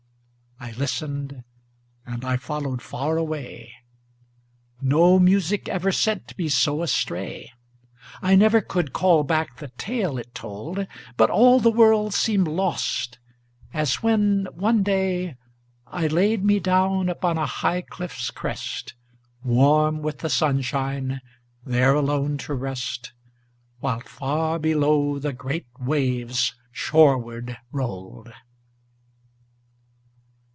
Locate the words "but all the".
11.17-11.71